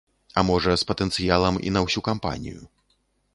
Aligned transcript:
А 0.41 0.43
можа 0.47 0.71
з 0.81 0.87
патэнцыялам 0.91 1.61
і 1.69 1.75
на 1.77 1.85
ўсю 1.89 2.05
кампанію. 2.09 2.61